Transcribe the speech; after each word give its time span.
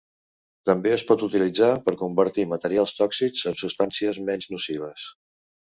També 0.69 0.93
es 0.93 1.03
pot 1.11 1.25
utilitzar 1.27 1.69
per 1.83 1.95
convertir 2.01 2.47
materials 2.55 2.97
tòxics 3.03 3.47
en 3.53 3.61
substàncies 3.65 4.23
menys 4.31 4.53
nocives. 4.57 5.07